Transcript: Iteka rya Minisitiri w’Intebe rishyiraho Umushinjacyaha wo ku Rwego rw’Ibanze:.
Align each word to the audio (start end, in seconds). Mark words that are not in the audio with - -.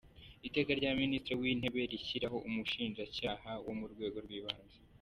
Iteka 0.47 0.71
rya 0.79 0.91
Minisitiri 1.01 1.39
w’Intebe 1.41 1.79
rishyiraho 1.91 2.37
Umushinjacyaha 2.47 3.49
wo 3.65 3.71
ku 3.79 3.85
Rwego 3.93 4.17
rw’Ibanze:. 4.25 4.77